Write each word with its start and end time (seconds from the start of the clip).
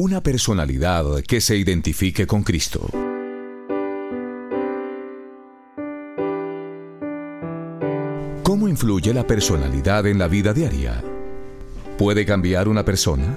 Una 0.00 0.22
personalidad 0.22 1.22
que 1.26 1.40
se 1.40 1.56
identifique 1.56 2.24
con 2.24 2.44
Cristo. 2.44 2.88
¿Cómo 8.44 8.68
influye 8.68 9.12
la 9.12 9.26
personalidad 9.26 10.06
en 10.06 10.20
la 10.20 10.28
vida 10.28 10.54
diaria? 10.54 11.02
¿Puede 11.98 12.24
cambiar 12.24 12.68
una 12.68 12.84
persona? 12.84 13.36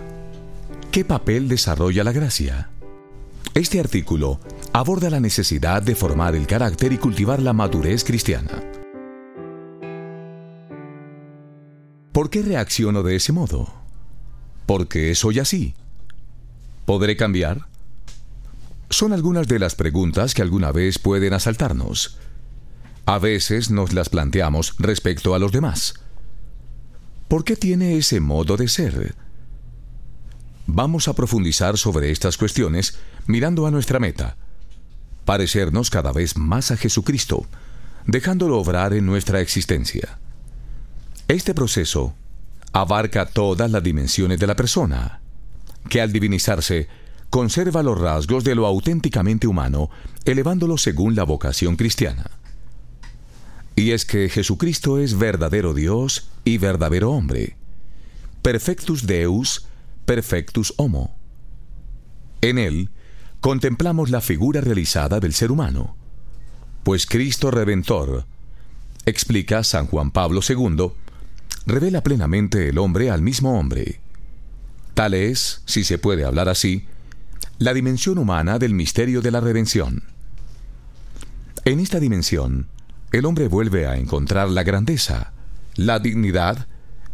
¿Qué 0.91 1.03
papel 1.03 1.47
desarrolla 1.47 2.03
la 2.03 2.11
gracia? 2.11 2.69
Este 3.55 3.79
artículo 3.79 4.39
aborda 4.71 5.09
la 5.09 5.19
necesidad 5.19 5.81
de 5.81 5.95
formar 5.95 6.35
el 6.35 6.45
carácter 6.45 6.93
y 6.93 6.99
cultivar 6.99 7.41
la 7.41 7.53
madurez 7.53 8.03
cristiana. 8.03 8.61
¿Por 12.11 12.29
qué 12.29 12.43
reacciono 12.43 13.01
de 13.01 13.15
ese 13.15 13.31
modo? 13.31 13.67
¿Por 14.67 14.87
qué 14.87 15.15
soy 15.15 15.39
así? 15.39 15.73
¿Podré 16.85 17.15
cambiar? 17.15 17.67
Son 18.89 19.13
algunas 19.13 19.47
de 19.47 19.59
las 19.59 19.75
preguntas 19.75 20.33
que 20.33 20.41
alguna 20.41 20.71
vez 20.71 20.99
pueden 20.99 21.33
asaltarnos. 21.33 22.17
A 23.05 23.19
veces 23.19 23.71
nos 23.71 23.93
las 23.93 24.09
planteamos 24.09 24.75
respecto 24.77 25.33
a 25.33 25.39
los 25.39 25.51
demás. 25.51 25.93
¿Por 27.27 27.45
qué 27.45 27.55
tiene 27.55 27.97
ese 27.97 28.19
modo 28.19 28.57
de 28.57 28.67
ser? 28.67 29.15
Vamos 30.67 31.07
a 31.07 31.13
profundizar 31.13 31.77
sobre 31.77 32.11
estas 32.11 32.37
cuestiones 32.37 32.97
mirando 33.27 33.65
a 33.65 33.71
nuestra 33.71 33.99
meta, 33.99 34.35
parecernos 35.23 35.89
cada 35.89 36.11
vez 36.11 36.35
más 36.35 36.71
a 36.71 36.77
Jesucristo, 36.77 37.45
dejándolo 38.05 38.59
obrar 38.59 38.93
en 38.93 39.05
nuestra 39.05 39.39
existencia. 39.39 40.19
Este 41.27 41.53
proceso 41.53 42.13
abarca 42.73 43.25
todas 43.25 43.71
las 43.71 43.83
dimensiones 43.83 44.39
de 44.39 44.47
la 44.47 44.55
persona, 44.55 45.20
que 45.89 46.01
al 46.01 46.11
divinizarse 46.11 46.87
conserva 47.29 47.81
los 47.81 47.99
rasgos 47.99 48.43
de 48.43 48.55
lo 48.55 48.65
auténticamente 48.65 49.47
humano, 49.47 49.89
elevándolo 50.25 50.77
según 50.77 51.15
la 51.15 51.23
vocación 51.23 51.75
cristiana. 51.75 52.29
Y 53.75 53.91
es 53.91 54.05
que 54.05 54.29
Jesucristo 54.29 54.99
es 54.99 55.17
verdadero 55.17 55.73
Dios 55.73 56.29
y 56.43 56.57
verdadero 56.57 57.11
hombre. 57.11 57.55
Perfectus 58.41 59.07
Deus, 59.07 59.67
perfectus 60.05 60.73
homo. 60.77 61.15
En 62.41 62.57
él 62.57 62.89
contemplamos 63.39 64.09
la 64.09 64.21
figura 64.21 64.61
realizada 64.61 65.19
del 65.19 65.33
ser 65.33 65.51
humano, 65.51 65.95
pues 66.83 67.05
Cristo 67.05 67.49
Redentor, 67.49 68.25
explica 69.05 69.63
San 69.63 69.87
Juan 69.87 70.11
Pablo 70.11 70.41
II, 70.47 70.91
revela 71.65 72.01
plenamente 72.01 72.69
el 72.69 72.77
hombre 72.77 73.09
al 73.09 73.21
mismo 73.21 73.57
hombre. 73.57 74.00
Es, 75.07 75.61
si 75.65 75.83
se 75.83 75.97
puede 75.97 76.25
hablar 76.25 76.47
así, 76.47 76.85
la 77.57 77.73
dimensión 77.73 78.17
humana 78.17 78.59
del 78.59 78.73
misterio 78.73 79.21
de 79.21 79.31
la 79.31 79.39
redención. 79.39 80.03
En 81.65 81.79
esta 81.79 81.99
dimensión, 81.99 82.67
el 83.11 83.25
hombre 83.25 83.47
vuelve 83.47 83.87
a 83.87 83.97
encontrar 83.97 84.49
la 84.49 84.63
grandeza, 84.63 85.33
la 85.75 85.99
dignidad 85.99 86.67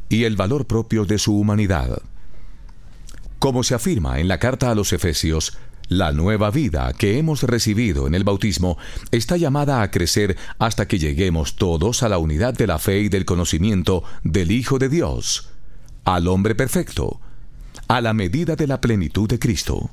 y 0.09 0.23
el 0.25 0.35
valor 0.35 0.65
propio 0.65 1.05
de 1.05 1.17
su 1.17 1.37
humanidad. 1.37 2.01
Como 3.39 3.63
se 3.63 3.75
afirma 3.75 4.19
en 4.19 4.27
la 4.27 4.39
carta 4.39 4.71
a 4.71 4.75
los 4.75 4.93
Efesios, 4.93 5.57
la 5.89 6.11
nueva 6.11 6.51
vida 6.51 6.91
que 6.93 7.17
hemos 7.17 7.43
recibido 7.43 8.07
en 8.07 8.15
el 8.15 8.23
bautismo 8.23 8.77
está 9.11 9.37
llamada 9.37 9.81
a 9.81 9.89
crecer 9.89 10.37
hasta 10.59 10.87
que 10.87 10.99
lleguemos 10.99 11.55
todos 11.55 12.03
a 12.03 12.09
la 12.09 12.17
unidad 12.17 12.53
de 12.53 12.67
la 12.67 12.77
fe 12.77 12.99
y 12.99 13.09
del 13.09 13.25
conocimiento 13.25 14.03
del 14.23 14.51
Hijo 14.51 14.79
de 14.79 14.89
Dios, 14.89 15.49
al 16.03 16.27
hombre 16.27 16.55
perfecto, 16.55 17.21
a 17.87 18.01
la 18.01 18.13
medida 18.13 18.55
de 18.55 18.67
la 18.67 18.81
plenitud 18.81 19.29
de 19.29 19.39
Cristo. 19.39 19.89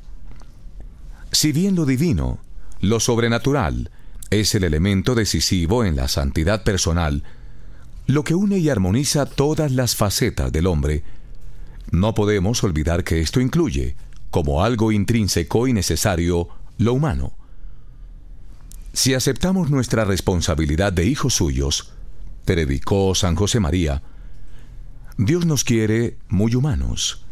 Si 1.33 1.53
bien 1.53 1.75
lo 1.75 1.85
divino, 1.85 2.39
lo 2.81 3.01
sobrenatural, 3.01 3.91
es 4.31 4.55
el 4.55 4.65
elemento 4.65 5.15
decisivo 5.15 5.85
en 5.85 5.97
la 5.97 6.09
santidad 6.09 6.65
personal, 6.65 7.23
lo 8.07 8.25
que 8.25 8.35
une 8.35 8.59
y 8.59 8.69
armoniza 8.69 9.27
todas 9.27 9.73
las 9.73 9.97
facetas 9.97 10.53
del 10.53 10.67
hombre, 10.67 11.03
no 11.91 12.15
podemos 12.15 12.63
olvidar 12.65 13.05
que 13.05 13.21
esto 13.21 13.41
incluye 13.41 13.97
como 14.31 14.65
algo 14.65 14.91
intrínseco 14.91 15.69
y 15.69 15.73
necesario 15.73 16.49
lo 16.79 16.95
humano. 16.95 17.35
Si 18.93 19.15
aceptamos 19.15 19.71
nuestra 19.71 20.05
responsabilidad 20.05 20.93
de 20.93 21.05
hijos 21.05 21.35
suyos, 21.35 21.93
predicó 22.45 23.15
San 23.15 23.37
José 23.37 23.61
María, 23.61 24.03
Dios 25.17 25.47
nos 25.47 25.63
quiere 25.65 26.19
muy 26.29 26.55
humanos. 26.55 27.24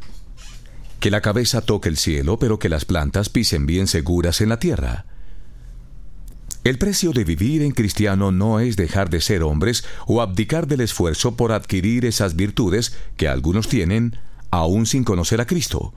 Que 1.03 1.11
la 1.11 1.21
cabeza 1.21 1.63
toque 1.63 1.89
el 1.89 1.97
cielo, 1.97 2.39
pero 2.39 2.61
que 2.61 2.69
las 2.69 2.85
plantas 2.85 3.29
pisen 3.29 3.67
bien 3.67 3.89
seguras 3.89 4.41
en 4.41 4.49
la 4.49 4.61
tierra. 4.61 5.05
El 6.63 6.79
precio 6.79 7.11
de 7.11 7.25
vivir 7.25 7.63
en 7.63 7.73
cristiano 7.73 8.31
no 8.31 8.61
es 8.61 8.77
dejar 8.77 9.11
de 9.11 9.21
ser 9.21 9.43
hombres 9.43 9.85
o 10.07 10.23
abdicar 10.23 10.69
del 10.69 10.81
esfuerzo 10.81 11.37
por 11.37 11.51
adquirir 11.51 12.05
esas 12.05 12.37
virtudes 12.37 12.97
que 13.17 13.27
algunos 13.27 13.67
tienen 13.67 14.17
aún 14.53 14.87
sin 14.87 15.03
conocer 15.03 15.41
a 15.41 15.47
Cristo. 15.49 15.93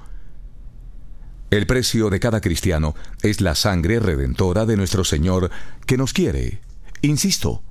El 1.51 1.67
precio 1.67 2.09
de 2.09 2.19
cada 2.19 2.41
cristiano 2.41 2.95
es 3.21 3.41
la 3.41 3.53
sangre 3.53 3.99
redentora 3.99 4.65
de 4.65 4.75
nuestro 4.75 5.03
Señor 5.03 5.51
que 5.85 5.97
nos 5.97 6.13
quiere, 6.13 6.61
insisto, 7.03 7.61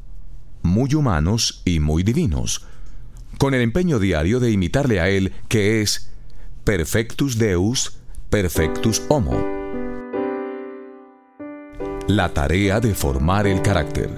muy 0.62 0.94
humanos 0.94 1.62
y 1.64 1.80
muy 1.80 2.04
divinos, 2.04 2.64
con 3.38 3.54
el 3.54 3.60
empeño 3.60 3.98
diario 3.98 4.38
de 4.38 4.52
imitarle 4.52 5.00
a 5.00 5.08
Él 5.08 5.32
que 5.48 5.82
es 5.82 6.13
perfectus 6.64 7.36
Deus, 7.36 7.98
perfectus 8.30 9.02
homo. 9.08 9.36
La 12.08 12.32
tarea 12.32 12.80
de 12.80 12.94
formar 12.94 13.46
el 13.46 13.60
carácter. 13.60 14.08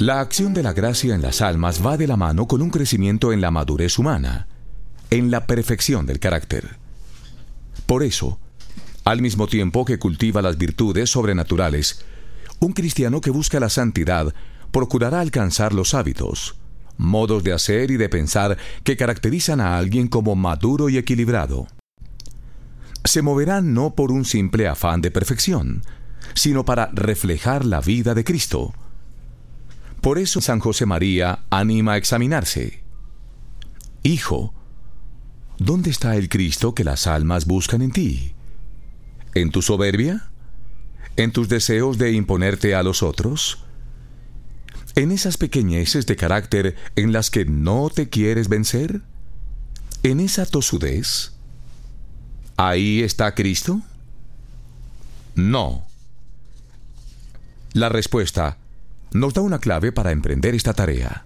La 0.00 0.18
acción 0.18 0.54
de 0.54 0.64
la 0.64 0.72
gracia 0.72 1.14
en 1.14 1.22
las 1.22 1.40
almas 1.40 1.86
va 1.86 1.96
de 1.96 2.08
la 2.08 2.16
mano 2.16 2.48
con 2.48 2.62
un 2.62 2.70
crecimiento 2.70 3.32
en 3.32 3.40
la 3.40 3.52
madurez 3.52 3.96
humana 3.96 4.48
en 5.10 5.30
la 5.30 5.46
perfección 5.46 6.04
del 6.04 6.18
carácter. 6.18 6.76
Por 7.86 8.02
eso, 8.02 8.40
al 9.04 9.22
mismo 9.22 9.46
tiempo 9.46 9.84
que 9.84 10.00
cultiva 10.00 10.42
las 10.42 10.58
virtudes 10.58 11.10
sobrenaturales, 11.10 12.04
un 12.58 12.72
cristiano 12.72 13.20
que 13.20 13.30
busca 13.30 13.60
la 13.60 13.68
santidad 13.68 14.34
procurará 14.72 15.20
alcanzar 15.20 15.72
los 15.72 15.94
hábitos, 15.94 16.56
modos 16.96 17.44
de 17.44 17.52
hacer 17.52 17.90
y 17.90 17.96
de 17.96 18.08
pensar 18.08 18.58
que 18.82 18.96
caracterizan 18.96 19.60
a 19.60 19.76
alguien 19.76 20.08
como 20.08 20.34
maduro 20.34 20.88
y 20.88 20.98
equilibrado. 20.98 21.66
Se 23.04 23.22
moverán 23.22 23.74
no 23.74 23.94
por 23.94 24.10
un 24.12 24.24
simple 24.24 24.66
afán 24.66 25.02
de 25.02 25.10
perfección, 25.10 25.82
sino 26.34 26.64
para 26.64 26.90
reflejar 26.92 27.64
la 27.64 27.80
vida 27.80 28.14
de 28.14 28.24
Cristo. 28.24 28.74
Por 30.00 30.18
eso 30.18 30.40
San 30.40 30.60
José 30.60 30.86
María 30.86 31.44
anima 31.50 31.92
a 31.92 31.96
examinarse. 31.96 32.82
Hijo, 34.02 34.54
¿Dónde 35.58 35.90
está 35.90 36.16
el 36.16 36.28
Cristo 36.28 36.74
que 36.74 36.82
las 36.82 37.06
almas 37.06 37.46
buscan 37.46 37.80
en 37.80 37.92
ti? 37.92 38.34
¿En 39.34 39.50
tu 39.50 39.62
soberbia? 39.62 40.30
¿En 41.16 41.30
tus 41.30 41.48
deseos 41.48 41.96
de 41.96 42.10
imponerte 42.12 42.74
a 42.74 42.82
los 42.82 43.04
otros? 43.04 43.63
¿En 44.96 45.10
esas 45.10 45.36
pequeñeces 45.36 46.06
de 46.06 46.16
carácter 46.16 46.76
en 46.96 47.12
las 47.12 47.30
que 47.30 47.44
no 47.44 47.90
te 47.90 48.08
quieres 48.08 48.48
vencer? 48.48 49.02
¿En 50.02 50.20
esa 50.20 50.46
tosudez? 50.46 51.32
¿Ahí 52.56 53.02
está 53.02 53.34
Cristo? 53.34 53.80
No. 55.34 55.84
La 57.72 57.88
respuesta 57.88 58.58
nos 59.12 59.34
da 59.34 59.42
una 59.42 59.58
clave 59.58 59.90
para 59.90 60.12
emprender 60.12 60.54
esta 60.54 60.74
tarea. 60.74 61.24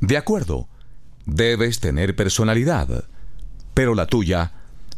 De 0.00 0.16
acuerdo, 0.16 0.68
Debes 1.26 1.80
tener 1.80 2.16
personalidad, 2.16 3.04
pero 3.74 3.94
la 3.94 4.06
tuya 4.06 4.52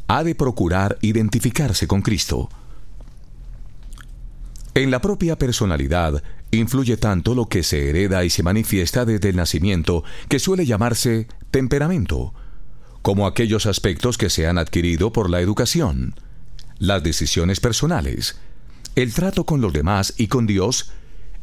ha 0.06 0.24
de 0.24 0.34
procurar 0.34 0.98
identificarse 1.02 1.86
con 1.86 2.00
Cristo. 2.00 2.48
En 4.74 4.90
la 4.90 5.00
propia 5.00 5.36
personalidad 5.36 6.22
influye 6.52 6.98
tanto 6.98 7.34
lo 7.34 7.46
que 7.46 7.62
se 7.62 7.88
hereda 7.88 8.24
y 8.24 8.30
se 8.30 8.42
manifiesta 8.42 9.04
desde 9.04 9.30
el 9.30 9.36
nacimiento, 9.36 10.04
que 10.28 10.38
suele 10.38 10.66
llamarse 10.66 11.26
temperamento, 11.50 12.34
como 13.00 13.26
aquellos 13.26 13.66
aspectos 13.66 14.18
que 14.18 14.30
se 14.30 14.46
han 14.46 14.58
adquirido 14.58 15.12
por 15.12 15.30
la 15.30 15.40
educación, 15.40 16.14
las 16.78 17.02
decisiones 17.02 17.58
personales, 17.58 18.38
el 18.94 19.14
trato 19.14 19.44
con 19.44 19.60
los 19.62 19.72
demás 19.72 20.14
y 20.18 20.28
con 20.28 20.46
Dios, 20.46 20.92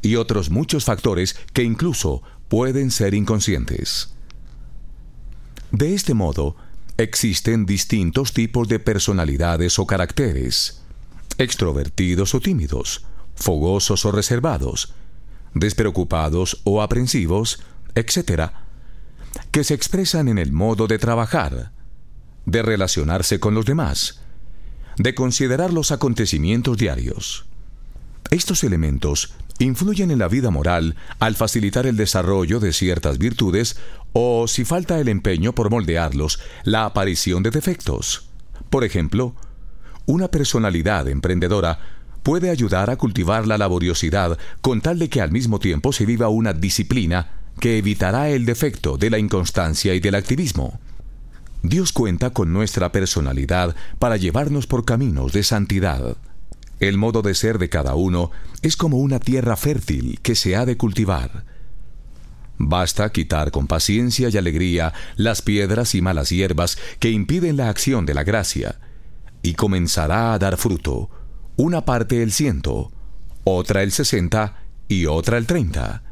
y 0.01 0.15
otros 0.15 0.51
muchos 0.51 0.85
factores 0.85 1.35
que 1.53 1.63
incluso 1.63 2.21
pueden 2.47 2.91
ser 2.91 3.15
inconscientes. 3.15 4.13
De 5.71 5.95
este 5.95 6.13
modo, 6.13 6.55
existen 6.97 7.65
distintos 7.65 8.33
tipos 8.33 8.67
de 8.67 8.79
personalidades 8.79 9.79
o 9.79 9.87
caracteres, 9.87 10.81
extrovertidos 11.37 12.35
o 12.35 12.39
tímidos, 12.39 13.05
fogosos 13.35 14.05
o 14.05 14.11
reservados, 14.11 14.93
despreocupados 15.53 16.61
o 16.63 16.81
aprensivos, 16.81 17.61
etc., 17.95 18.51
que 19.51 19.63
se 19.63 19.73
expresan 19.73 20.27
en 20.27 20.37
el 20.37 20.51
modo 20.51 20.87
de 20.87 20.97
trabajar, 20.97 21.71
de 22.45 22.61
relacionarse 22.61 23.39
con 23.39 23.53
los 23.53 23.65
demás, 23.65 24.21
de 24.97 25.15
considerar 25.15 25.71
los 25.71 25.91
acontecimientos 25.91 26.77
diarios. 26.77 27.45
Estos 28.31 28.63
elementos 28.63 29.33
influyen 29.59 30.11
en 30.11 30.19
la 30.19 30.27
vida 30.27 30.51
moral 30.51 30.95
al 31.19 31.35
facilitar 31.35 31.85
el 31.85 31.97
desarrollo 31.97 32.59
de 32.59 32.73
ciertas 32.73 33.17
virtudes 33.17 33.77
o, 34.13 34.47
si 34.47 34.65
falta 34.65 34.99
el 34.99 35.09
empeño 35.09 35.53
por 35.53 35.69
moldearlos, 35.69 36.39
la 36.63 36.85
aparición 36.85 37.43
de 37.43 37.51
defectos. 37.51 38.29
Por 38.69 38.83
ejemplo, 38.83 39.35
una 40.05 40.29
personalidad 40.29 41.07
emprendedora 41.07 41.79
puede 42.23 42.49
ayudar 42.49 42.89
a 42.89 42.97
cultivar 42.97 43.47
la 43.47 43.57
laboriosidad 43.57 44.37
con 44.61 44.81
tal 44.81 44.99
de 44.99 45.09
que 45.09 45.21
al 45.21 45.31
mismo 45.31 45.59
tiempo 45.59 45.93
se 45.93 46.05
viva 46.05 46.29
una 46.29 46.53
disciplina 46.53 47.31
que 47.59 47.77
evitará 47.77 48.29
el 48.29 48.45
defecto 48.45 48.97
de 48.97 49.09
la 49.09 49.19
inconstancia 49.19 49.93
y 49.93 49.99
del 49.99 50.15
activismo. 50.15 50.79
Dios 51.61 51.91
cuenta 51.91 52.29
con 52.29 52.53
nuestra 52.53 52.91
personalidad 52.91 53.75
para 53.99 54.17
llevarnos 54.17 54.65
por 54.65 54.85
caminos 54.85 55.33
de 55.33 55.43
santidad. 55.43 56.17
El 56.79 56.97
modo 56.97 57.21
de 57.21 57.35
ser 57.35 57.59
de 57.59 57.67
cada 57.67 57.95
uno 57.95 58.31
es 58.61 58.77
como 58.77 58.97
una 58.97 59.19
tierra 59.19 59.57
fértil 59.57 60.19
que 60.21 60.35
se 60.35 60.55
ha 60.55 60.65
de 60.65 60.77
cultivar. 60.77 61.43
Basta 62.57 63.09
quitar 63.11 63.51
con 63.51 63.67
paciencia 63.67 64.29
y 64.29 64.37
alegría 64.37 64.93
las 65.15 65.41
piedras 65.41 65.95
y 65.95 66.01
malas 66.01 66.29
hierbas 66.29 66.77
que 66.99 67.09
impiden 67.09 67.57
la 67.57 67.69
acción 67.69 68.05
de 68.05 68.13
la 68.13 68.23
gracia, 68.23 68.79
y 69.41 69.53
comenzará 69.53 70.33
a 70.33 70.39
dar 70.39 70.57
fruto, 70.57 71.09
una 71.59 71.83
parte 71.83 72.23
el 72.23 72.31
ciento, 72.31 72.89
otra 73.43 73.83
el 73.83 73.91
sesenta 73.91 74.63
y 74.87 75.07
otra 75.07 75.37
el 75.37 75.45
treinta. 75.45 76.03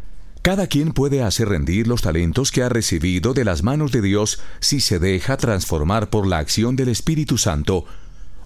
Cada 0.42 0.68
quien 0.68 0.92
puede 0.92 1.24
hacer 1.24 1.48
rendir 1.48 1.88
los 1.88 2.02
talentos 2.02 2.52
que 2.52 2.64
ha 2.64 2.68
recibido 2.68 3.34
de 3.34 3.46
las 3.46 3.64
manos 3.64 3.94
de 3.94 4.02
Dios 4.02 4.42
si 4.60 4.82
se 4.82 5.00
deja 5.00 5.38
transformar 5.38 6.10
por 6.10 6.28
la 6.28 6.40
acción 6.40 6.76
del 6.76 6.90
Espíritu 6.90 7.38
Santo, 7.38 7.86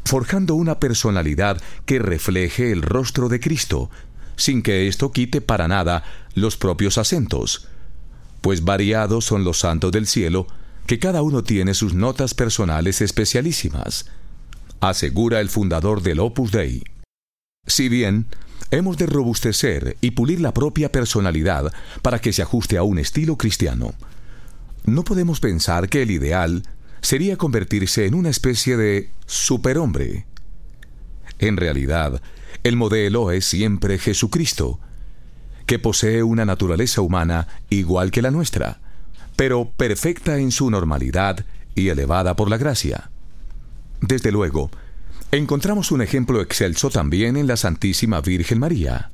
forjando 0.06 0.53
una 0.53 0.80
personalidad 0.80 1.59
que 1.88 1.98
refleje 1.98 2.71
el 2.71 2.83
rostro 2.83 3.30
de 3.30 3.39
Cristo, 3.39 3.89
sin 4.36 4.62
que 4.62 4.88
esto 4.88 5.12
quite 5.12 5.42
para 5.42 5.68
nada 5.68 6.04
los 6.36 6.56
propios 6.56 7.00
acentos, 7.00 7.68
pues 8.42 8.63
variados 8.63 9.25
son 9.25 9.44
los 9.44 9.57
santos 9.57 9.92
del 9.92 10.06
cielo, 10.06 10.45
que 10.86 11.00
cada 11.00 11.24
uno 11.24 11.44
tiene 11.44 11.74
sus 11.74 11.95
notas 11.95 12.36
personales 12.36 13.01
especialísimas, 13.01 14.06
asegura 14.81 15.39
el 15.39 15.50
fundador 15.50 16.04
del 16.04 16.19
Opus 16.19 16.51
Dei. 16.51 16.83
Si 17.67 17.89
bien 17.89 18.25
hemos 18.71 18.97
de 18.97 19.05
robustecer 19.05 19.97
y 20.01 20.11
pulir 20.11 20.39
la 20.39 20.53
propia 20.53 20.91
personalidad 20.91 21.73
para 22.01 22.19
que 22.19 22.33
se 22.33 22.41
ajuste 22.41 22.77
a 22.77 22.83
un 22.83 22.97
estilo 22.97 23.37
cristiano. 23.37 23.93
No 24.85 25.03
podemos 25.03 25.39
pensar 25.39 25.89
que 25.89 26.01
el 26.01 26.11
ideal 26.11 26.63
sería 27.01 27.37
convertirse 27.37 28.05
en 28.05 28.15
una 28.15 28.29
especie 28.29 28.77
de 28.77 29.09
superhombre. 29.25 30.25
En 31.39 31.57
realidad, 31.57 32.21
el 32.63 32.75
modelo 32.75 33.31
es 33.31 33.45
siempre 33.45 33.97
Jesucristo, 33.99 34.79
que 35.65 35.79
posee 35.79 36.23
una 36.23 36.45
naturaleza 36.45 37.01
humana 37.01 37.47
igual 37.69 38.11
que 38.11 38.21
la 38.21 38.31
nuestra, 38.31 38.79
pero 39.35 39.71
perfecta 39.71 40.37
en 40.37 40.51
su 40.51 40.69
normalidad 40.69 41.45
y 41.75 41.89
elevada 41.89 42.35
por 42.35 42.49
la 42.49 42.57
gracia. 42.57 43.11
Desde 44.01 44.31
luego, 44.31 44.71
Encontramos 45.33 45.92
un 45.92 46.01
ejemplo 46.01 46.42
excelso 46.42 46.89
también 46.89 47.38
en 47.38 47.48
la 47.48 47.56
Santísima 47.56 48.19
Virgen 48.19 48.60
María. 48.60 49.12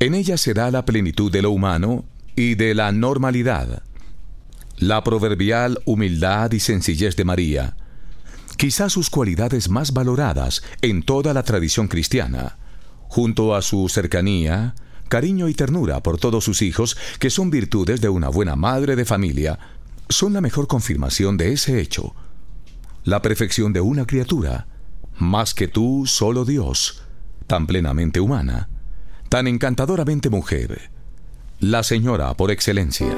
En 0.00 0.12
ella 0.12 0.36
se 0.36 0.54
da 0.54 0.72
la 0.72 0.84
plenitud 0.84 1.30
de 1.30 1.40
lo 1.40 1.52
humano 1.52 2.04
y 2.34 2.56
de 2.56 2.74
la 2.74 2.90
normalidad. 2.90 3.84
La 4.76 5.04
proverbial 5.04 5.78
humildad 5.84 6.50
y 6.50 6.58
sencillez 6.58 7.14
de 7.14 7.24
María, 7.24 7.76
quizás 8.56 8.92
sus 8.92 9.08
cualidades 9.08 9.68
más 9.68 9.92
valoradas 9.92 10.64
en 10.82 11.04
toda 11.04 11.32
la 11.32 11.44
tradición 11.44 11.86
cristiana, 11.86 12.56
junto 13.06 13.54
a 13.54 13.62
su 13.62 13.88
cercanía, 13.88 14.74
cariño 15.08 15.48
y 15.48 15.54
ternura 15.54 16.02
por 16.02 16.18
todos 16.18 16.42
sus 16.42 16.60
hijos, 16.60 16.96
que 17.20 17.30
son 17.30 17.50
virtudes 17.50 18.00
de 18.00 18.08
una 18.08 18.30
buena 18.30 18.56
madre 18.56 18.96
de 18.96 19.04
familia, 19.04 19.60
son 20.08 20.32
la 20.32 20.40
mejor 20.40 20.66
confirmación 20.66 21.36
de 21.36 21.52
ese 21.52 21.80
hecho. 21.80 22.16
La 23.04 23.22
perfección 23.22 23.72
de 23.72 23.80
una 23.80 24.06
criatura, 24.06 24.66
más 25.18 25.54
que 25.54 25.68
tú, 25.68 26.04
solo 26.06 26.44
Dios, 26.44 27.02
tan 27.46 27.66
plenamente 27.66 28.20
humana, 28.20 28.68
tan 29.28 29.46
encantadoramente 29.46 30.30
mujer, 30.30 30.90
la 31.60 31.82
señora 31.82 32.34
por 32.34 32.50
excelencia. 32.50 33.14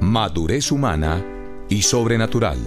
Madurez 0.00 0.72
humana 0.72 1.24
y 1.68 1.82
sobrenatural. 1.82 2.58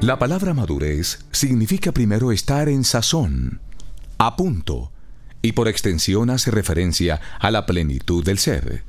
La 0.00 0.18
palabra 0.18 0.54
madurez 0.54 1.26
significa 1.30 1.92
primero 1.92 2.32
estar 2.32 2.68
en 2.68 2.84
sazón, 2.84 3.60
a 4.18 4.36
punto, 4.36 4.92
y 5.42 5.52
por 5.52 5.68
extensión 5.68 6.30
hace 6.30 6.50
referencia 6.50 7.20
a 7.38 7.50
la 7.50 7.66
plenitud 7.66 8.24
del 8.24 8.38
ser 8.38 8.84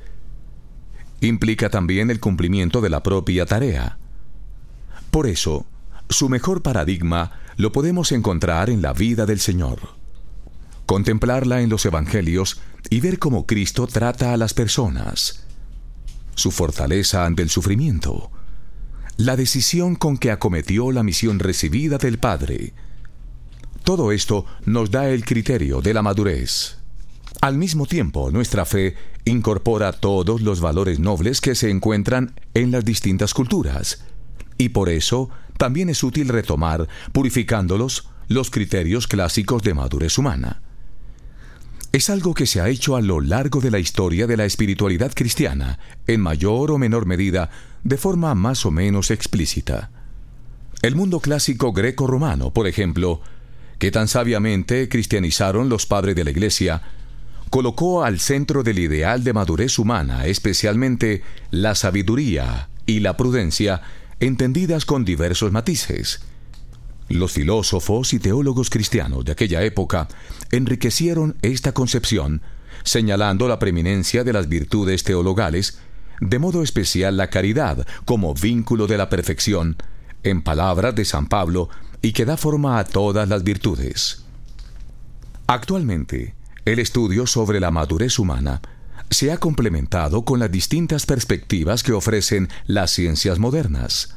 implica 1.26 1.70
también 1.70 2.10
el 2.10 2.20
cumplimiento 2.20 2.80
de 2.80 2.90
la 2.90 3.02
propia 3.02 3.46
tarea. 3.46 3.98
Por 5.10 5.26
eso, 5.26 5.66
su 6.08 6.28
mejor 6.28 6.62
paradigma 6.62 7.32
lo 7.56 7.72
podemos 7.72 8.12
encontrar 8.12 8.70
en 8.70 8.82
la 8.82 8.92
vida 8.92 9.26
del 9.26 9.40
Señor. 9.40 9.80
Contemplarla 10.86 11.62
en 11.62 11.70
los 11.70 11.86
Evangelios 11.86 12.60
y 12.90 13.00
ver 13.00 13.18
cómo 13.18 13.46
Cristo 13.46 13.86
trata 13.86 14.32
a 14.32 14.36
las 14.36 14.52
personas. 14.52 15.46
Su 16.34 16.50
fortaleza 16.50 17.24
ante 17.24 17.42
el 17.42 17.50
sufrimiento. 17.50 18.30
La 19.16 19.36
decisión 19.36 19.94
con 19.94 20.16
que 20.16 20.30
acometió 20.30 20.90
la 20.90 21.02
misión 21.02 21.38
recibida 21.38 21.98
del 21.98 22.18
Padre. 22.18 22.74
Todo 23.84 24.12
esto 24.12 24.46
nos 24.64 24.90
da 24.90 25.08
el 25.08 25.24
criterio 25.24 25.80
de 25.80 25.94
la 25.94 26.02
madurez. 26.02 26.81
Al 27.40 27.56
mismo 27.56 27.86
tiempo, 27.86 28.30
nuestra 28.30 28.64
fe 28.64 28.94
incorpora 29.24 29.92
todos 29.92 30.42
los 30.42 30.60
valores 30.60 31.00
nobles 31.00 31.40
que 31.40 31.54
se 31.54 31.70
encuentran 31.70 32.34
en 32.54 32.70
las 32.70 32.84
distintas 32.84 33.34
culturas, 33.34 34.04
y 34.58 34.68
por 34.68 34.88
eso 34.88 35.30
también 35.56 35.88
es 35.88 36.02
útil 36.02 36.28
retomar, 36.28 36.88
purificándolos, 37.12 38.08
los 38.28 38.50
criterios 38.50 39.06
clásicos 39.06 39.62
de 39.62 39.74
madurez 39.74 40.18
humana. 40.18 40.62
Es 41.92 42.08
algo 42.08 42.32
que 42.32 42.46
se 42.46 42.60
ha 42.60 42.68
hecho 42.68 42.96
a 42.96 43.02
lo 43.02 43.20
largo 43.20 43.60
de 43.60 43.70
la 43.70 43.78
historia 43.78 44.26
de 44.26 44.36
la 44.36 44.46
espiritualidad 44.46 45.12
cristiana, 45.14 45.78
en 46.06 46.20
mayor 46.20 46.70
o 46.70 46.78
menor 46.78 47.04
medida, 47.06 47.50
de 47.84 47.98
forma 47.98 48.34
más 48.34 48.64
o 48.64 48.70
menos 48.70 49.10
explícita. 49.10 49.90
El 50.80 50.96
mundo 50.96 51.20
clásico 51.20 51.72
greco-romano, 51.72 52.52
por 52.52 52.66
ejemplo, 52.66 53.20
que 53.78 53.90
tan 53.90 54.08
sabiamente 54.08 54.88
cristianizaron 54.88 55.68
los 55.68 55.86
padres 55.86 56.16
de 56.16 56.24
la 56.24 56.30
Iglesia, 56.30 56.82
colocó 57.52 58.02
al 58.02 58.18
centro 58.18 58.62
del 58.62 58.78
ideal 58.78 59.24
de 59.24 59.34
madurez 59.34 59.78
humana, 59.78 60.24
especialmente 60.24 61.22
la 61.50 61.74
sabiduría 61.74 62.70
y 62.86 63.00
la 63.00 63.18
prudencia, 63.18 63.82
entendidas 64.20 64.86
con 64.86 65.04
diversos 65.04 65.52
matices. 65.52 66.22
Los 67.10 67.32
filósofos 67.32 68.14
y 68.14 68.20
teólogos 68.20 68.70
cristianos 68.70 69.26
de 69.26 69.32
aquella 69.32 69.62
época 69.64 70.08
enriquecieron 70.50 71.36
esta 71.42 71.72
concepción, 71.72 72.40
señalando 72.84 73.46
la 73.48 73.58
preeminencia 73.58 74.24
de 74.24 74.32
las 74.32 74.48
virtudes 74.48 75.04
teologales, 75.04 75.78
de 76.22 76.38
modo 76.38 76.62
especial 76.62 77.18
la 77.18 77.28
caridad 77.28 77.86
como 78.06 78.32
vínculo 78.32 78.86
de 78.86 78.96
la 78.96 79.10
perfección, 79.10 79.76
en 80.22 80.40
palabras 80.40 80.94
de 80.94 81.04
San 81.04 81.26
Pablo, 81.26 81.68
y 82.00 82.12
que 82.14 82.24
da 82.24 82.38
forma 82.38 82.78
a 82.78 82.84
todas 82.84 83.28
las 83.28 83.44
virtudes. 83.44 84.24
Actualmente, 85.46 86.34
el 86.64 86.78
estudio 86.78 87.26
sobre 87.26 87.60
la 87.60 87.70
madurez 87.70 88.18
humana 88.18 88.60
se 89.10 89.32
ha 89.32 89.38
complementado 89.38 90.24
con 90.24 90.38
las 90.38 90.50
distintas 90.50 91.06
perspectivas 91.06 91.82
que 91.82 91.92
ofrecen 91.92 92.48
las 92.66 92.92
ciencias 92.92 93.38
modernas. 93.38 94.16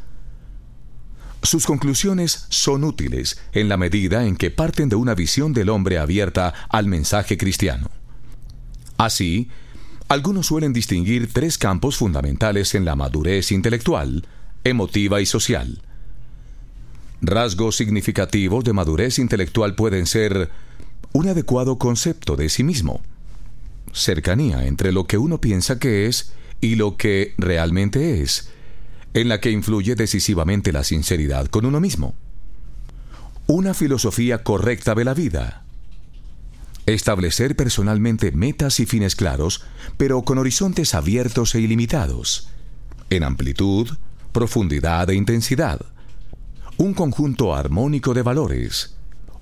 Sus 1.43 1.65
conclusiones 1.65 2.45
son 2.49 2.83
útiles 2.83 3.39
en 3.51 3.67
la 3.69 3.77
medida 3.77 4.25
en 4.25 4.35
que 4.35 4.51
parten 4.51 4.89
de 4.89 4.95
una 4.95 5.13
visión 5.13 5.53
del 5.53 5.69
hombre 5.69 5.97
abierta 5.97 6.53
al 6.69 6.87
mensaje 6.87 7.37
cristiano. 7.37 7.91
Así, 8.97 9.49
algunos 10.07 10.47
suelen 10.47 10.71
distinguir 10.71 11.31
tres 11.33 11.57
campos 11.57 11.97
fundamentales 11.97 12.73
en 12.73 12.85
la 12.85 12.95
madurez 12.95 13.51
intelectual, 13.51 14.27
emotiva 14.63 15.19
y 15.19 15.25
social. 15.25 15.81
Rasgos 17.21 17.75
significativos 17.75 18.63
de 18.63 18.73
madurez 18.73 19.19
intelectual 19.19 19.75
pueden 19.75 20.05
ser 20.05 20.51
un 21.15 21.29
adecuado 21.29 21.77
concepto 21.77 22.35
de 22.35 22.49
sí 22.49 22.65
mismo, 22.65 22.99
cercanía 23.93 24.65
entre 24.67 24.91
lo 24.91 25.07
que 25.07 25.17
uno 25.17 25.39
piensa 25.39 25.79
que 25.79 26.07
es 26.07 26.33
y 26.59 26.75
lo 26.75 26.97
que 26.97 27.33
realmente 27.37 28.21
es, 28.21 28.49
en 29.13 29.29
la 29.29 29.39
que 29.39 29.49
influye 29.49 29.95
decisivamente 29.95 30.73
la 30.73 30.83
sinceridad 30.83 31.45
con 31.45 31.65
uno 31.65 31.79
mismo. 31.79 32.15
Una 33.47 33.73
filosofía 33.73 34.43
correcta 34.43 34.93
de 34.93 35.05
la 35.05 35.13
vida. 35.13 35.63
Establecer 36.85 37.55
personalmente 37.55 38.33
metas 38.33 38.81
y 38.81 38.85
fines 38.85 39.15
claros, 39.15 39.63
pero 39.95 40.23
con 40.23 40.37
horizontes 40.37 40.93
abiertos 40.93 41.55
e 41.55 41.61
ilimitados, 41.61 42.49
en 43.09 43.23
amplitud, 43.23 43.87
profundidad 44.33 45.09
e 45.09 45.15
intensidad. 45.15 45.79
Un 46.75 46.93
conjunto 46.93 47.55
armónico 47.55 48.13
de 48.13 48.21
valores, 48.21 48.94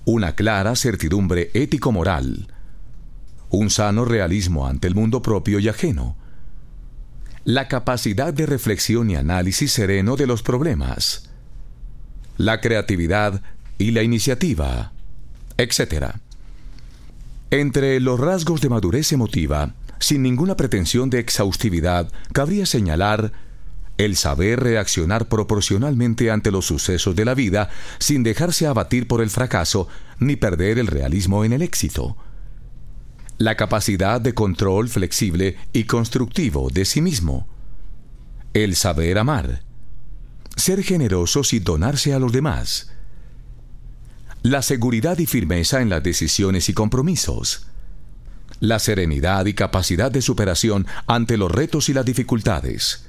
una 0.05 0.35
clara 0.35 0.75
certidumbre 0.75 1.49
ético-moral, 1.53 2.47
un 3.49 3.69
sano 3.69 4.03
realismo 4.03 4.67
ante 4.67 4.87
el 4.87 4.95
mundo 4.95 5.21
propio 5.21 5.59
y 5.59 5.69
ajeno, 5.69 6.17
la 7.45 7.67
capacidad 7.67 8.33
de 8.33 8.45
reflexión 8.45 9.09
y 9.09 9.15
análisis 9.15 9.71
sereno 9.71 10.15
de 10.15 10.27
los 10.27 10.43
problemas, 10.43 11.29
la 12.37 12.61
creatividad 12.61 13.41
y 13.77 13.91
la 13.91 14.03
iniciativa, 14.03 14.91
etc. 15.57 16.15
Entre 17.51 17.99
los 17.99 18.19
rasgos 18.19 18.61
de 18.61 18.69
madurez 18.69 19.11
emotiva, 19.11 19.73
sin 19.99 20.21
ninguna 20.21 20.57
pretensión 20.57 21.09
de 21.09 21.19
exhaustividad, 21.19 22.11
cabría 22.33 22.65
señalar 22.65 23.31
el 23.97 24.15
saber 24.15 24.59
reaccionar 24.59 25.27
proporcionalmente 25.27 26.31
ante 26.31 26.51
los 26.51 26.65
sucesos 26.65 27.15
de 27.15 27.25
la 27.25 27.35
vida 27.35 27.69
sin 27.99 28.23
dejarse 28.23 28.65
abatir 28.65 29.07
por 29.07 29.21
el 29.21 29.29
fracaso 29.29 29.87
ni 30.19 30.35
perder 30.35 30.79
el 30.79 30.87
realismo 30.87 31.45
en 31.45 31.53
el 31.53 31.61
éxito. 31.61 32.17
La 33.37 33.55
capacidad 33.55 34.19
de 34.21 34.33
control 34.33 34.89
flexible 34.89 35.57
y 35.73 35.83
constructivo 35.83 36.69
de 36.71 36.85
sí 36.85 37.01
mismo. 37.01 37.47
El 38.53 38.75
saber 38.75 39.17
amar. 39.17 39.63
Ser 40.55 40.83
generosos 40.83 41.53
y 41.53 41.59
donarse 41.59 42.13
a 42.13 42.19
los 42.19 42.31
demás. 42.31 42.91
La 44.43 44.61
seguridad 44.61 45.17
y 45.19 45.25
firmeza 45.25 45.81
en 45.81 45.89
las 45.89 46.03
decisiones 46.03 46.69
y 46.69 46.73
compromisos. 46.73 47.67
La 48.59 48.79
serenidad 48.79 49.45
y 49.45 49.53
capacidad 49.53 50.11
de 50.11 50.21
superación 50.21 50.85
ante 51.07 51.37
los 51.37 51.51
retos 51.51 51.89
y 51.89 51.93
las 51.93 52.05
dificultades 52.05 53.05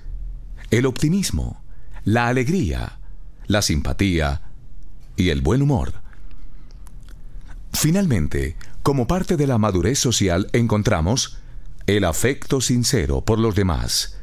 el 0.70 0.86
optimismo, 0.86 1.62
la 2.04 2.28
alegría, 2.28 2.98
la 3.46 3.62
simpatía 3.62 4.42
y 5.16 5.30
el 5.30 5.40
buen 5.40 5.62
humor. 5.62 5.94
Finalmente, 7.72 8.56
como 8.82 9.06
parte 9.06 9.36
de 9.36 9.46
la 9.46 9.58
madurez 9.58 9.98
social 9.98 10.48
encontramos 10.52 11.38
el 11.86 12.04
afecto 12.04 12.60
sincero 12.60 13.22
por 13.22 13.38
los 13.38 13.54
demás, 13.54 14.18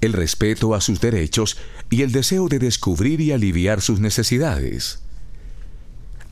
el 0.00 0.12
respeto 0.12 0.74
a 0.74 0.80
sus 0.80 1.00
derechos 1.00 1.58
y 1.90 2.02
el 2.02 2.12
deseo 2.12 2.48
de 2.48 2.58
descubrir 2.58 3.20
y 3.20 3.32
aliviar 3.32 3.80
sus 3.80 4.00
necesidades, 4.00 5.02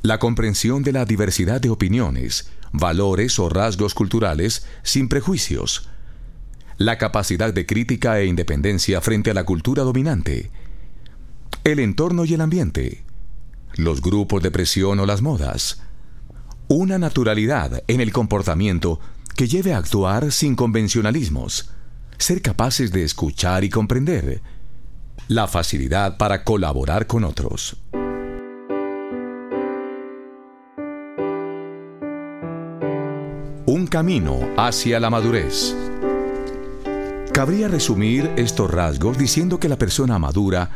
la 0.03 0.19
comprensión 0.19 0.83
de 0.83 0.93
la 0.93 1.05
diversidad 1.05 1.61
de 1.61 1.71
opiniones, 1.71 2.51
valores 2.73 3.39
o 3.39 3.49
rasgos 3.49 3.95
culturales 3.95 4.65
sin 4.83 5.09
prejuicios, 5.09 5.89
la 6.79 6.97
capacidad 6.97 7.53
de 7.53 7.67
crítica 7.67 8.21
e 8.21 8.27
independencia 8.27 9.01
frente 9.01 9.33
a 9.33 9.35
la 9.35 9.45
cultura 9.45 9.83
dominante, 9.83 10.51
el 11.65 11.81
entorno 11.81 12.25
y 12.25 12.35
el 12.35 12.41
ambiente, 12.41 13.05
los 13.75 14.01
grupos 14.01 14.43
de 14.45 14.53
presión 14.53 15.01
o 15.01 15.07
las 15.07 15.21
modas, 15.21 15.83
una 16.69 16.99
naturalidad 16.99 17.83
en 17.89 18.01
el 18.01 18.13
comportamiento 18.13 19.01
que 19.35 19.49
lleve 19.49 19.75
a 19.75 19.79
actuar 19.79 20.31
sin 20.31 20.55
convencionalismos, 20.55 21.71
ser 22.17 22.43
capaces 22.43 22.93
de 22.93 23.03
escuchar 23.03 23.65
y 23.65 23.71
comprender, 23.71 24.41
la 25.27 25.49
facilidad 25.49 26.17
para 26.17 26.45
colaborar 26.45 27.09
con 27.09 27.25
otros. 27.25 27.77
Un 33.67 33.87
camino 33.91 34.39
hacia 34.57 35.01
la 35.01 35.11
madurez. 35.11 35.77
Cabría 37.39 37.69
resumir 37.69 38.33
estos 38.35 38.69
rasgos 38.69 39.17
diciendo 39.17 39.61
que 39.61 39.69
la 39.69 39.79
persona 39.79 40.19
madura 40.19 40.71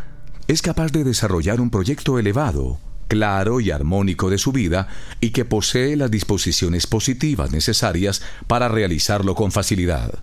es 0.46 0.62
capaz 0.62 0.92
de 0.92 1.02
desarrollar 1.02 1.60
un 1.60 1.70
proyecto 1.70 2.20
elevado, 2.20 2.78
claro 3.08 3.58
y 3.58 3.72
armónico 3.72 4.30
de 4.30 4.38
su 4.38 4.52
vida 4.52 4.86
y 5.20 5.30
que 5.30 5.44
posee 5.44 5.96
las 5.96 6.08
disposiciones 6.08 6.86
positivas 6.86 7.50
necesarias 7.50 8.22
para 8.46 8.68
realizarlo 8.68 9.34
con 9.34 9.50
facilidad. 9.50 10.20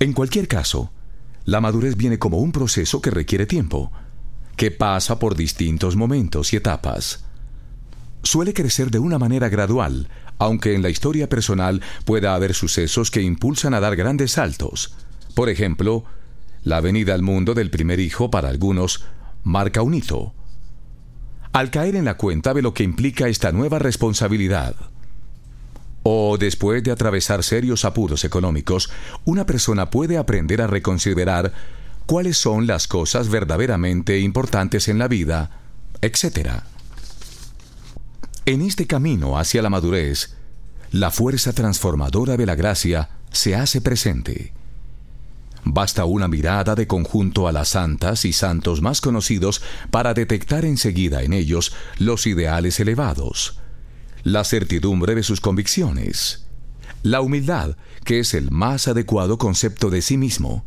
En 0.00 0.12
cualquier 0.12 0.48
caso, 0.48 0.90
la 1.46 1.62
madurez 1.62 1.96
viene 1.96 2.18
como 2.18 2.36
un 2.36 2.52
proceso 2.52 3.00
que 3.00 3.08
requiere 3.08 3.46
tiempo, 3.46 3.90
que 4.56 4.70
pasa 4.70 5.18
por 5.18 5.34
distintos 5.34 5.96
momentos 5.96 6.52
y 6.52 6.56
etapas. 6.56 7.24
Suele 8.22 8.52
crecer 8.52 8.90
de 8.90 8.98
una 8.98 9.18
manera 9.18 9.48
gradual, 9.48 10.10
aunque 10.38 10.74
en 10.74 10.82
la 10.82 10.90
historia 10.90 11.28
personal 11.28 11.82
pueda 12.04 12.34
haber 12.34 12.54
sucesos 12.54 13.10
que 13.10 13.22
impulsan 13.22 13.74
a 13.74 13.80
dar 13.80 13.96
grandes 13.96 14.32
saltos. 14.32 14.94
Por 15.34 15.48
ejemplo, 15.48 16.04
la 16.62 16.80
venida 16.80 17.14
al 17.14 17.22
mundo 17.22 17.54
del 17.54 17.70
primer 17.70 18.00
hijo 18.00 18.30
para 18.30 18.48
algunos 18.48 19.04
marca 19.44 19.82
un 19.82 19.94
hito. 19.94 20.34
Al 21.52 21.70
caer 21.70 21.96
en 21.96 22.04
la 22.04 22.16
cuenta 22.16 22.54
de 22.54 22.62
lo 22.62 22.74
que 22.74 22.84
implica 22.84 23.28
esta 23.28 23.52
nueva 23.52 23.78
responsabilidad. 23.78 24.74
O 26.02 26.36
después 26.38 26.82
de 26.84 26.90
atravesar 26.90 27.42
serios 27.42 27.84
apuros 27.84 28.24
económicos, 28.24 28.90
una 29.24 29.46
persona 29.46 29.90
puede 29.90 30.18
aprender 30.18 30.62
a 30.62 30.66
reconsiderar 30.66 31.52
cuáles 32.06 32.38
son 32.38 32.66
las 32.66 32.86
cosas 32.86 33.28
verdaderamente 33.28 34.18
importantes 34.20 34.88
en 34.88 34.98
la 34.98 35.08
vida, 35.08 35.50
etc. 36.00 36.62
En 38.48 38.62
este 38.62 38.86
camino 38.86 39.38
hacia 39.38 39.60
la 39.60 39.68
madurez, 39.68 40.34
la 40.90 41.10
fuerza 41.10 41.52
transformadora 41.52 42.38
de 42.38 42.46
la 42.46 42.54
gracia 42.54 43.10
se 43.30 43.54
hace 43.54 43.82
presente. 43.82 44.54
Basta 45.64 46.06
una 46.06 46.28
mirada 46.28 46.74
de 46.74 46.86
conjunto 46.86 47.46
a 47.46 47.52
las 47.52 47.68
santas 47.68 48.24
y 48.24 48.32
santos 48.32 48.80
más 48.80 49.02
conocidos 49.02 49.60
para 49.90 50.14
detectar 50.14 50.64
enseguida 50.64 51.22
en 51.24 51.34
ellos 51.34 51.74
los 51.98 52.26
ideales 52.26 52.80
elevados, 52.80 53.60
la 54.22 54.44
certidumbre 54.44 55.14
de 55.14 55.24
sus 55.24 55.42
convicciones, 55.42 56.46
la 57.02 57.20
humildad, 57.20 57.76
que 58.02 58.18
es 58.18 58.32
el 58.32 58.50
más 58.50 58.88
adecuado 58.88 59.36
concepto 59.36 59.90
de 59.90 60.00
sí 60.00 60.16
mismo, 60.16 60.64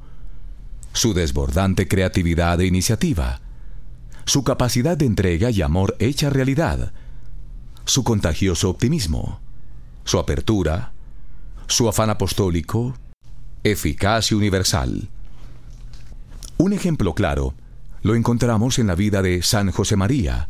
su 0.93 1.15
desbordante 1.15 1.87
creatividad 1.87 2.61
e 2.61 2.67
iniciativa, 2.67 3.41
su 4.25 4.43
capacidad 4.43 4.97
de 4.97 5.07
entrega 5.07 5.49
y 5.49 5.63
amor 5.63 5.95
hecha 5.97 6.29
realidad, 6.29 6.93
su 7.85 8.03
contagioso 8.03 8.69
optimismo, 8.69 9.39
su 10.03 10.19
apertura, 10.19 10.93
su 11.67 11.87
afán 11.87 12.09
apostólico, 12.09 12.95
eficaz 13.63 14.31
y 14.31 14.35
universal. 14.35 15.09
Un 16.57 16.73
ejemplo 16.73 17.15
claro 17.15 17.55
lo 18.01 18.15
encontramos 18.15 18.79
en 18.79 18.87
la 18.87 18.95
vida 18.95 19.21
de 19.21 19.41
San 19.43 19.71
José 19.71 19.95
María, 19.95 20.49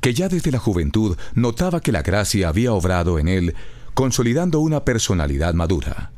que 0.00 0.14
ya 0.14 0.28
desde 0.28 0.50
la 0.50 0.58
juventud 0.58 1.16
notaba 1.34 1.80
que 1.80 1.92
la 1.92 2.02
gracia 2.02 2.48
había 2.48 2.72
obrado 2.72 3.18
en 3.18 3.28
él, 3.28 3.54
consolidando 3.94 4.58
una 4.60 4.84
personalidad 4.84 5.54
madura. 5.54 6.10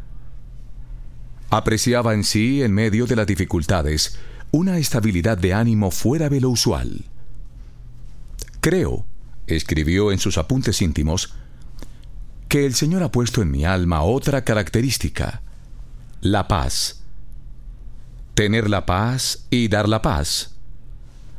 Apreciaba 1.50 2.14
en 2.14 2.24
sí, 2.24 2.62
en 2.62 2.72
medio 2.72 3.06
de 3.06 3.16
las 3.16 3.26
dificultades, 3.26 4.18
una 4.50 4.78
estabilidad 4.78 5.36
de 5.36 5.52
ánimo 5.52 5.90
fuera 5.90 6.28
de 6.28 6.40
lo 6.40 6.50
usual. 6.50 7.04
Creo, 8.60 9.04
escribió 9.46 10.12
en 10.12 10.18
sus 10.18 10.38
apuntes 10.38 10.82
íntimos, 10.82 11.34
que 12.48 12.66
el 12.66 12.74
Señor 12.74 13.02
ha 13.02 13.10
puesto 13.10 13.42
en 13.42 13.50
mi 13.50 13.64
alma 13.64 14.02
otra 14.02 14.44
característica, 14.44 15.42
la 16.20 16.48
paz. 16.48 17.02
Tener 18.34 18.68
la 18.68 18.86
paz 18.86 19.46
y 19.50 19.68
dar 19.68 19.88
la 19.88 20.02
paz, 20.02 20.56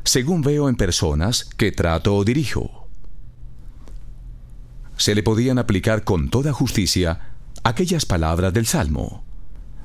según 0.03 0.41
veo 0.41 0.69
en 0.69 0.75
personas 0.75 1.45
que 1.57 1.71
trato 1.71 2.15
o 2.15 2.24
dirijo. 2.24 2.88
Se 4.97 5.13
le 5.13 5.24
podían 5.24 5.59
aplicar 5.59 6.03
con 6.03 6.29
toda 6.29 6.53
justicia 6.53 7.33
aquellas 7.63 8.05
palabras 8.05 8.53
del 8.53 8.65
Salmo. 8.65 9.25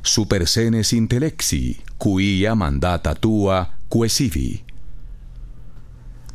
Super 0.02 0.46
senes 0.46 0.92
intellexi, 0.92 1.80
quia 1.98 2.54
mandata 2.54 3.14
tua 3.14 3.78
quesivi. 3.90 4.64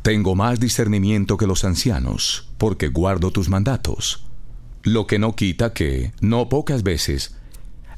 Tengo 0.06 0.36
más 0.36 0.60
discernimiento 0.60 1.36
que 1.36 1.48
los 1.48 1.64
ancianos, 1.64 2.48
porque 2.58 2.86
guardo 2.86 3.32
tus 3.32 3.48
mandatos. 3.48 4.24
Lo 4.84 5.08
que 5.08 5.18
no 5.18 5.34
quita 5.34 5.72
que, 5.72 6.12
no 6.20 6.48
pocas 6.48 6.84
veces, 6.84 7.34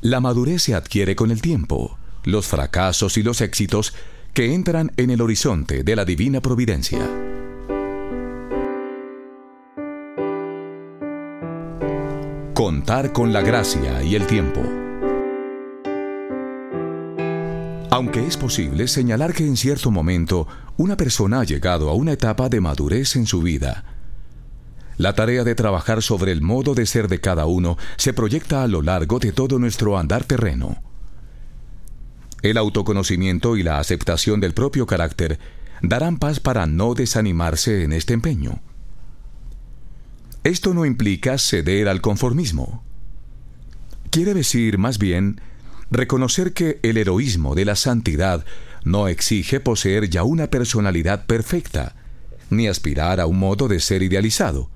la 0.00 0.18
madurez 0.18 0.62
se 0.62 0.74
adquiere 0.74 1.14
con 1.14 1.30
el 1.30 1.42
tiempo, 1.42 1.98
los 2.24 2.46
fracasos 2.46 3.18
y 3.18 3.22
los 3.22 3.42
éxitos 3.42 3.92
que 4.32 4.54
entran 4.54 4.90
en 4.96 5.10
el 5.10 5.20
horizonte 5.20 5.82
de 5.84 5.96
la 5.96 6.06
divina 6.06 6.40
providencia. 6.40 7.06
Contar 12.54 13.12
con 13.12 13.34
la 13.34 13.42
gracia 13.42 14.02
y 14.02 14.14
el 14.14 14.26
tiempo. 14.26 14.87
Aunque 17.98 18.24
es 18.24 18.36
posible 18.36 18.86
señalar 18.86 19.34
que 19.34 19.44
en 19.44 19.56
cierto 19.56 19.90
momento 19.90 20.46
una 20.76 20.96
persona 20.96 21.40
ha 21.40 21.44
llegado 21.44 21.90
a 21.90 21.94
una 21.94 22.12
etapa 22.12 22.48
de 22.48 22.60
madurez 22.60 23.16
en 23.16 23.26
su 23.26 23.42
vida, 23.42 23.82
La 24.98 25.16
tarea 25.16 25.42
de 25.42 25.56
trabajar 25.56 26.00
sobre 26.00 26.30
el 26.30 26.40
modo 26.40 26.76
de 26.76 26.86
ser 26.86 27.08
de 27.08 27.20
cada 27.20 27.46
uno 27.46 27.76
se 27.96 28.12
proyecta 28.12 28.62
a 28.62 28.68
lo 28.68 28.82
largo 28.82 29.18
de 29.18 29.32
todo 29.32 29.58
nuestro 29.58 29.98
andar 29.98 30.22
terreno. 30.22 30.80
El 32.42 32.56
autoconocimiento 32.56 33.56
y 33.56 33.64
la 33.64 33.80
aceptación 33.80 34.38
del 34.38 34.54
propio 34.54 34.86
carácter 34.86 35.40
darán 35.82 36.18
paz 36.18 36.38
para 36.38 36.66
no 36.66 36.94
desanimarse 36.94 37.82
en 37.82 37.92
este 37.92 38.14
empeño. 38.14 38.60
Esto 40.44 40.72
no 40.72 40.86
implica 40.86 41.36
ceder 41.36 41.88
al 41.88 42.00
conformismo. 42.00 42.84
Quiere 44.10 44.34
decir, 44.34 44.78
más 44.78 44.98
bien, 44.98 45.40
reconocer 45.90 46.52
que 46.52 46.80
el 46.82 46.96
heroísmo 46.96 47.54
de 47.54 47.64
la 47.64 47.76
santidad 47.76 48.44
no 48.84 49.08
exige 49.08 49.60
poseer 49.60 50.08
ya 50.08 50.22
una 50.22 50.48
personalidad 50.48 51.26
perfecta, 51.26 51.94
ni 52.50 52.68
aspirar 52.68 53.20
a 53.20 53.26
un 53.26 53.38
modo 53.38 53.68
de 53.68 53.80
ser 53.80 54.02
idealizado 54.02 54.70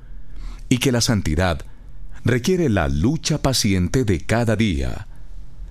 y 0.69 0.79
que 0.79 0.93
la 0.93 1.01
santidad 1.01 1.65
requiere 2.25 2.69
la 2.69 2.89
lucha 2.89 3.43
paciente 3.43 4.05
de 4.05 4.21
cada 4.21 4.57
día, 4.57 5.07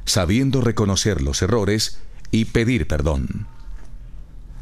sabiendo 0.06 0.62
reconocer 0.62 1.22
los 1.22 1.42
errores 1.42 2.00
y 2.32 2.46
pedir 2.46 2.88
perdón. 2.88 3.48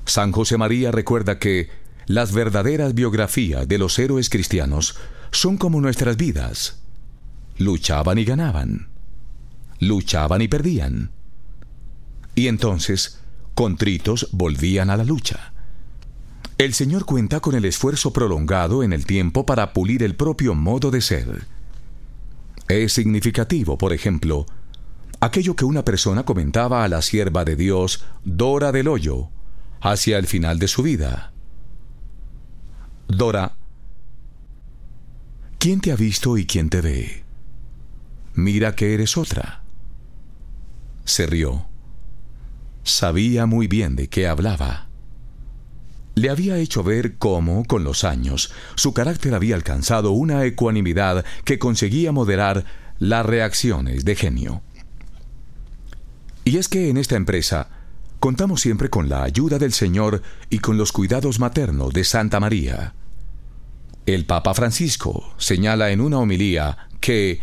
San 0.06 0.32
José 0.32 0.58
María 0.58 0.92
recuerda 0.92 1.40
que 1.40 1.70
las 2.06 2.34
verdaderas 2.34 2.96
biografías 2.96 3.68
de 3.68 3.78
los 3.78 4.00
héroes 4.00 4.30
cristianos 4.30 4.96
son 5.32 5.58
como 5.58 5.80
nuestras 5.82 6.18
vidas. 6.18 6.80
Luchaban 7.58 8.18
y 8.18 8.26
ganaban. 8.26 8.89
Luchaban 9.80 10.42
y 10.42 10.48
perdían. 10.48 11.12
Y 12.36 12.48
entonces, 12.48 13.20
contritos, 13.54 14.30
volvían 14.32 14.90
a 14.90 14.98
la 14.98 15.04
lucha. 15.04 15.54
El 16.58 16.74
Señor 16.74 17.06
cuenta 17.06 17.40
con 17.40 17.56
el 17.56 17.64
esfuerzo 17.64 18.12
prolongado 18.12 18.84
en 18.84 18.92
el 18.92 19.06
tiempo 19.06 19.46
para 19.46 19.72
pulir 19.72 20.04
el 20.04 20.16
propio 20.16 20.56
modo 20.56 20.92
de 20.92 21.00
ser. 21.00 21.46
Es 22.68 22.94
significativo, 22.94 23.78
por 23.78 23.94
ejemplo, 23.94 24.46
aquello 25.22 25.56
que 25.56 25.66
una 25.66 25.86
persona 25.86 26.24
comentaba 26.24 26.84
a 26.84 26.90
la 26.90 27.02
sierva 27.02 27.46
de 27.46 27.56
Dios, 27.56 28.06
Dora 28.26 28.72
del 28.72 28.90
Hoyo, 28.90 29.30
hacia 29.82 30.18
el 30.18 30.28
final 30.28 30.60
de 30.60 30.68
su 30.68 30.84
vida. 30.84 31.32
Dora, 33.08 33.56
¿quién 35.58 35.80
te 35.82 35.92
ha 35.92 35.96
visto 35.96 36.38
y 36.38 36.46
quién 36.46 36.70
te 36.70 36.82
ve? 36.82 37.24
Mira 38.34 38.76
que 38.76 38.94
eres 38.94 39.18
otra. 39.18 39.64
Se 41.10 41.26
rió. 41.26 41.66
Sabía 42.84 43.46
muy 43.46 43.68
bien 43.68 43.96
de 43.96 44.08
qué 44.08 44.28
hablaba 44.28 44.90
le 46.20 46.30
había 46.30 46.58
hecho 46.58 46.84
ver 46.84 47.18
cómo, 47.18 47.64
con 47.64 47.84
los 47.84 48.04
años, 48.04 48.52
su 48.76 48.94
carácter 48.94 49.34
había 49.34 49.56
alcanzado 49.56 50.12
una 50.12 50.44
ecuanimidad 50.44 51.24
que 51.46 51.60
conseguía 51.60 52.12
moderar 52.12 52.66
las 53.00 53.26
reacciones 53.26 54.04
de 54.04 54.16
genio. 54.16 54.62
Y 56.44 56.58
es 56.58 56.68
que 56.68 56.90
en 56.90 56.98
esta 56.98 57.16
empresa 57.16 57.70
contamos 58.20 58.60
siempre 58.60 58.90
con 58.90 59.08
la 59.08 59.24
ayuda 59.24 59.60
del 59.60 59.72
Señor 59.72 60.22
y 60.50 60.60
con 60.60 60.78
los 60.78 60.92
cuidados 60.92 61.40
maternos 61.40 61.94
de 61.94 62.04
Santa 62.04 62.40
María. 62.42 62.96
El 64.06 64.26
Papa 64.26 64.54
Francisco 64.54 65.34
señala 65.38 65.92
en 65.92 66.02
una 66.02 66.18
homilía 66.18 66.90
que 67.00 67.40